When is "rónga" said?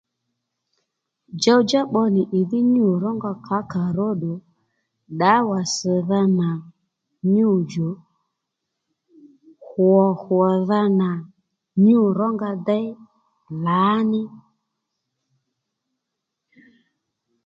3.03-3.31, 12.17-12.51